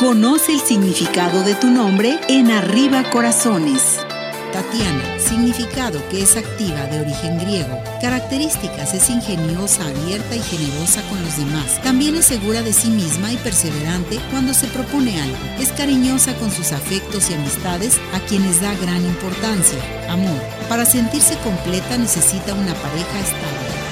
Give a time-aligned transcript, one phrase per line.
[0.00, 4.00] Conoce el significado de tu nombre en Arriba Corazones.
[4.50, 7.78] Tatiana, significado que es activa de origen griego.
[8.00, 11.82] Características, es ingeniosa, abierta y generosa con los demás.
[11.82, 15.36] También es segura de sí misma y perseverante cuando se propone algo.
[15.58, 19.78] Es cariñosa con sus afectos y amistades a quienes da gran importancia.
[20.08, 20.40] Amor,
[20.70, 23.89] para sentirse completa necesita una pareja estable